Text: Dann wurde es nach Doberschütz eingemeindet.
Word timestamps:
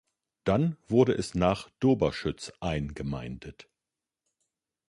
Dann 0.45 0.77
wurde 0.87 1.11
es 1.13 1.35
nach 1.35 1.69
Doberschütz 1.79 2.51
eingemeindet. 2.59 3.69